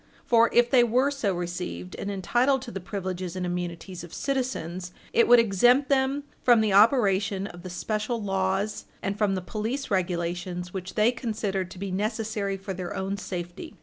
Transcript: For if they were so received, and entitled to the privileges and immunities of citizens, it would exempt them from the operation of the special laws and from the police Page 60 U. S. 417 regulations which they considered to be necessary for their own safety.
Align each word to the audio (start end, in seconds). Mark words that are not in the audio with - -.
For 0.25 0.49
if 0.51 0.71
they 0.71 0.83
were 0.83 1.11
so 1.11 1.35
received, 1.35 1.93
and 1.93 2.09
entitled 2.09 2.63
to 2.63 2.71
the 2.71 2.79
privileges 2.79 3.35
and 3.35 3.45
immunities 3.45 4.03
of 4.03 4.15
citizens, 4.15 4.91
it 5.13 5.27
would 5.27 5.37
exempt 5.37 5.89
them 5.89 6.23
from 6.41 6.59
the 6.61 6.73
operation 6.73 7.45
of 7.45 7.61
the 7.61 7.69
special 7.69 8.19
laws 8.19 8.85
and 9.03 9.15
from 9.15 9.35
the 9.35 9.41
police 9.41 9.83
Page 9.89 9.89
60 9.89 9.93
U. 9.93 9.97
S. 10.23 10.27
417 10.71 10.73
regulations 10.73 10.73
which 10.73 10.95
they 10.95 11.11
considered 11.11 11.69
to 11.69 11.77
be 11.77 11.91
necessary 11.91 12.57
for 12.57 12.73
their 12.73 12.95
own 12.95 13.15
safety. 13.15 13.75